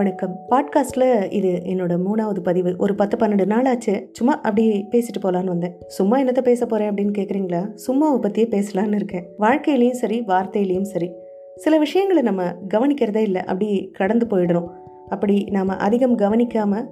[0.00, 0.36] வணக்கம்.
[0.50, 2.74] பாட்காஸ்ட்டில் இது என்னோட மூணாவது பதிவு.
[2.78, 4.08] ஒரு பத்து பன்னெண்டு நாள் ஆச்சு.
[4.12, 5.76] சும்மா அப்படி பேசிட்டு போகலான்னு வந்தேன்.
[5.86, 9.26] சும்மா என்னத்த பேச போகிறேன் அப்படின்னு கேட்குறீங்களா சும்மாவை பற்றியே பேசலான்னு இருக்கேன்.
[9.38, 11.10] வாழ்க்கையிலையும் சரி வார்த்தையிலையும் சரி.
[11.54, 12.42] சில விஷயங்களை நம்ம
[12.74, 13.40] கவனிக்கிறதே இல்லை.
[13.40, 14.66] அப்படி கடந்து போயிடுறோம்.
[15.08, 16.88] அப்படி நாம் அதிகம் கவனிக்காமல்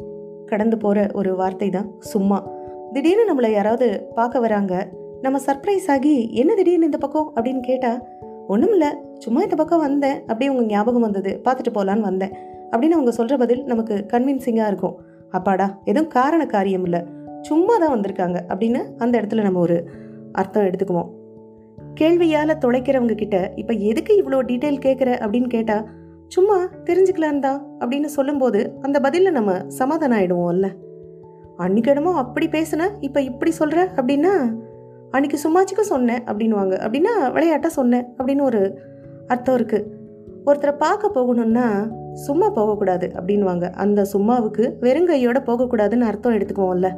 [0.46, 2.50] கடந்து போகிற ஒரு வார்த்தை தான் சும்மா.
[2.93, 4.88] திடீர்னு நம்மளை யாராவது பார்க்க வராங்க.
[5.22, 7.32] நம்ம சர்ப்ரைஸ் ஆகி என்ன திடீர்னு இந்த பக்கம்?
[7.36, 8.02] அப்படின்னு கேட்டால்
[8.48, 8.88] ஒன்றும் இல்லை
[9.18, 10.20] சும்மா இந்த பக்கம் வந்தேன்.
[10.20, 11.40] அப்படியே உங்கள் ஞாபகம் வந்தது.
[11.45, 12.56] பார்த்துட்டு போகலான்னு வந்தேன்.
[12.72, 14.96] அப்படின்னு அவங்க சொல்கிற பதில் நமக்கு கன்வின்சிங்காக இருக்கும்.
[15.30, 17.00] அப்பாடா எதுவும் காரண காரியம் இல்லை.
[17.40, 19.78] சும்மா தான் வந்திருக்காங்க அப்படின்னு அந்த இடத்துல நம்ம ஒரு
[20.32, 21.09] அர்த்தம் எடுத்துக்குவோம்.
[21.95, 25.86] கேள்வியால் தொலைக்கிறவங்க கிட்ட இப்போ எதுக்கு இவ்வளோ டீட்டெயில் கேட்குற அப்படின்னு கேட்டால்
[26.26, 30.68] சும்மா தெரிஞ்சுக்கலாம் தான் அப்படின்னு சொல்லும்போது அந்த பதிலில் நம்ம சமாதானம் ஆகிடுவோம்ல
[31.56, 34.32] அன்னைக்கு என்னமோ அப்படி பேசின இப்போ இப்படி சொல்கிற அப்படின்னா
[35.10, 38.60] அன்னைக்கு சும்மாச்சிக்கும் சொன்னேன் அப்படின்வாங்க அப்படின்னா விளையாட்டாக சொன்னேன் அப்படின்னு ஒரு
[39.26, 39.87] அர்த்தம் இருக்குது
[40.45, 41.66] ஒருத்தரை பார்க்க போகணுன்னா
[42.19, 46.91] சும்மா போகக்கூடாது அப்படின்வாங்க அந்த சும்மாவுக்கு வெறுங்கையோட போகக்கூடாதுன்னு அர்த்தம் எடுத்துக்குவோம்ல.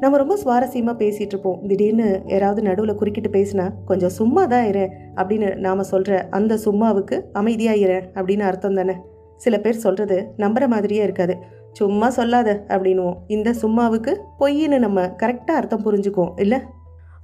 [0.00, 5.56] நம்ம ரொம்ப சுவாரஸ்யமாக பேசிகிட்டு இருப்போம் திடீர்னு யாராவது நடுவில் குறுக்கிட்டு பேசினா கொஞ்சம் சும்மா தான் இரு அப்படின்னு
[5.56, 8.94] நாம் சொல்கிற அந்த சும்மாவுக்கு அமைதியாக இரு அப்படின்னு அர்த்தம் தானே.
[9.36, 11.36] சில பேர் சொல்கிறது நம்புற மாதிரியே இருக்காது.
[11.72, 13.16] சும்மா சொல்லாத அப்படின்னுவோம்.
[13.26, 16.58] இந்த சும்மாவுக்கு பொய்ன்னு நம்ம கரெக்டாக அர்த்தம் புரிஞ்சுக்குவோம் இல்லை?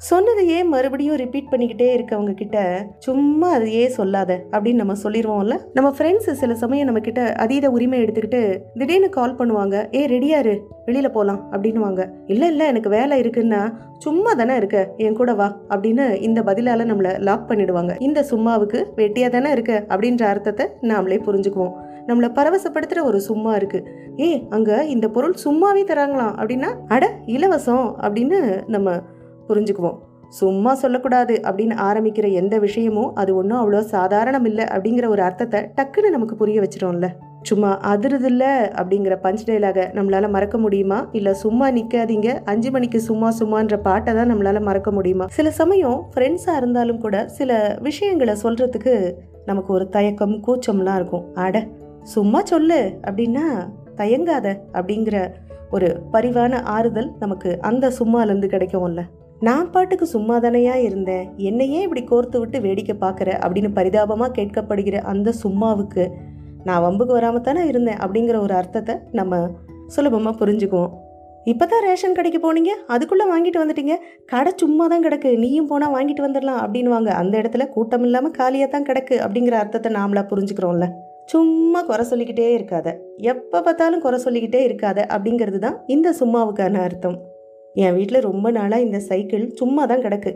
[0.01, 2.59] சொன்னதையே மறுபடியும் ரிப்பீட் பண்ணிக்கிட்டே இருக்கவங்க கிட்ட
[2.99, 8.61] சும்மா அதையே சொல்லாத அப்படின்னு நம்ம சொல்லிடுவோம்ல நம்ம ஃப்ரெண்ட்ஸ் சில சமயம் நம்ம கிட்ட அதீத உரிமை எடுத்துக்கிட்டு
[8.75, 10.55] திடீர்னு கால் பண்ணுவாங்க ஏ ரெடியாரு
[10.87, 12.05] வெளியில போலாம் அப்படின்னுவாங்க.
[12.27, 13.61] இல்ல இல்ல எனக்கு வேலை இருக்குன்னா
[13.99, 17.95] சும்மா தானே இருக்க என் கூட வா அப்படின்னு இந்த பதிலால நம்மளை லாக் பண்ணிடுவாங்க.
[17.99, 21.75] இந்த சும்மாவுக்கு வெட்டியா தானே இருக்க அப்படின்ற அர்த்தத்தை நாமளே புரிஞ்சுக்குவோம்.
[22.07, 23.81] நம்மளை பரவசப்படுத்துற ஒரு சும்மா இருக்கு.
[24.21, 29.01] ஏ அங்க இந்த பொருள் சும்மாவே தராங்களாம் அப்படின்னா அட இலவசம் அப்படின்னு நம்ம
[29.49, 29.99] புரிஞ்சுக்குவோம்.
[30.29, 36.11] சும்மா சொல்லக்கூடாது அப்படின்னு ஆரம்பிக்கிற எந்த விஷயமும் அது ஒன்றும் அவ்வளோ சாதாரணம் இல்லை அப்படிங்கிற ஒரு அர்த்தத்தை டக்குன்னு
[36.11, 37.09] நமக்கு புரிய வச்சிரோம்ல.
[37.43, 38.45] சும்மா அதிருதில்ல
[38.81, 41.09] அப்படிங்கிற பஞ்ச் டைலாக நம்மளால மறக்க முடியுமா?
[41.13, 45.27] இல்லை சும்மா நிற்காதீங்க அஞ்சு மணிக்கு சும்மா சும்மான்ற பாட்டை தான் நம்மளால மறக்க முடியுமா?
[45.31, 49.15] சில சமயம் ஃப்ரெண்ட்ஸாக இருந்தாலும் கூட சில விஷயங்களை சொல்றதுக்கு
[49.47, 51.35] நமக்கு ஒரு தயக்கம் கூச்சம்லாம் இருக்கும்.
[51.35, 51.67] அட
[52.03, 55.31] சும்மா சொல்லு அப்படின்னா தயங்காத அப்படிங்கிற
[55.71, 59.03] ஒரு பரிவான ஆறுதல் நமக்கு அந்த சும்மாலேருந்து கிடைக்கும்ல.
[59.47, 61.27] நான் பாட்டுக்கு சும்மா தானையா இருந்தேன்.
[61.49, 66.05] என்னையே இப்படி கோர்த்து விட்டு வேடிக்கை பார்க்குற அப்படின்னு பரிதாபமாக கேட்கப்படுகிற அந்த சும்மாவுக்கு
[66.69, 69.39] நான் வம்புக்கு வராமல் தானே இருந்தேன் அப்படிங்கிற ஒரு அர்த்தத்தை நம்ம
[69.95, 70.91] சுலபமாக புரிஞ்சுக்குவோம்.
[71.53, 72.73] இப்போ தான் ரேஷன் கடைக்கு போனீங்க?
[72.95, 73.95] அதுக்குள்ளே வாங்கிட்டு வந்துட்டீங்க?
[74.33, 75.31] கடை சும்மா தான் கிடக்கு.
[75.45, 80.31] நீயும் போனால் வாங்கிட்டு வந்துடலாம் அப்படின்வாங்க அந்த இடத்துல கூட்டம் இல்லாமல் காலியாக தான் கிடக்கு அப்படிங்கிற அர்த்தத்தை நாமளாக
[80.35, 80.89] புரிஞ்சுக்கிறோம்ல.
[81.33, 82.89] சும்மா குறை சொல்லிக்கிட்டே இருக்காத.
[83.33, 87.19] எப்போ பார்த்தாலும் குறை சொல்லிக்கிட்டே இருக்காத அப்படிங்கிறது தான் இந்த சும்மாவுக்கான அர்த்தம்.
[87.81, 90.31] என் வீட்டில் ரொம்ப நாளாக இந்த சைக்கிள் சும்மா தான் கிடக்கு.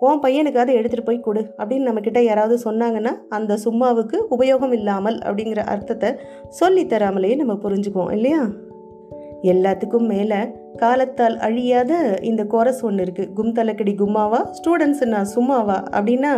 [0.00, 6.10] உன் பையனுக்காவது எடுத்துகிட்டு போய் கொடு அப்படின்னு நம்மக்கிட்ட யாராவது சொன்னாங்கன்னா அந்த சும்மாவுக்கு உபயோகம் இல்லாமல் அப்படிங்கிற அர்த்தத்தை
[6.60, 8.42] சொல்லித்தராமலேயே நம்ம புரிஞ்சுக்குவோம் இல்லையா?
[9.42, 10.40] எல்லாத்துக்கும் மேலே
[10.76, 14.40] காலத்தால் அழியாத இந்த கோரஸ் ஒன்று இருக்குது கும் தலக்கடி கும்மாவா?
[14.58, 15.78] ஸ்டூடெண்ட்ஸ் நான் சும்மாவா?
[15.90, 16.32] அப்படின்னா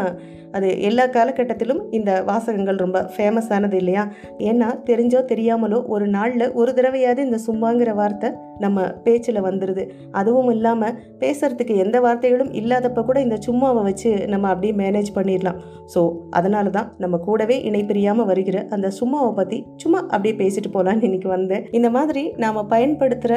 [0.53, 4.05] அது எல்லா காலகட்டத்திலும் இந்த வாசகங்கள் ரொம்ப ஃபேமஸானது இல்லையா?
[4.39, 10.97] ஏன்னா தெரிஞ்சோ தெரியாமலோ ஒரு நாளில் ஒரு தடவையாவது இந்த சும்மாங்கிற வார்த்தை நம்ம பேச்சில் வந்துடுது அதுவும் இல்லாமல்
[11.19, 15.59] பேசுறதுக்கு எந்த வார்த்தைகளும் இல்லாதப்ப கூட இந்த சும்மாவை வச்சு நம்ம அப்படியே மேனேஜ் பண்ணிடலாம்.
[15.95, 21.29] ஸோ அதனால தான் நம்ம கூடவே இணைப்பிரியாமல் வருகிற அந்த சும்மாவை பற்றி சும்மா அப்படியே பேசிட்டு போகலான்னு இன்னைக்கு
[21.29, 21.67] வந்தேன்.
[21.71, 23.35] இந்த மாதிரி நாம் பயன்படுத்துகிற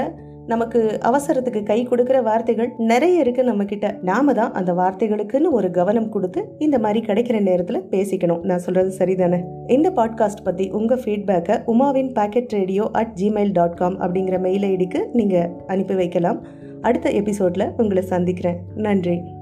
[0.47, 6.09] நமக்கு அவசரத்துக்கு கை கொடுக்கிற வார்த்தைகள் நிறைய இருக்கு நம்ம கிட்ட நாம தான் அந்த வார்த்தைகளுக்குன்னு ஒரு கவனம்
[6.09, 8.41] கொடுத்து இந்த மாதிரி கிடைக்கிற நேரத்துல பேசிக்கணும்.
[8.41, 9.43] நான் சொல்றது சரிதானே?
[9.67, 15.05] இந்த பாட்காஸ்ட் பத்தி உங்க ஃபீட்பேக்கை உமாவின் pocket radio at Gmail dot com அப்படிங்கிற மெயில் ஐடிக்கு
[15.13, 16.45] நீங்க அனுப்பி வைக்கலாம்.
[16.81, 18.57] அடுத்த எபிசோட்ல உங்களை சந்திக்கிறேன்.
[18.75, 19.34] நன்றி.